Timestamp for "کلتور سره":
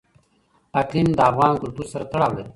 1.61-2.05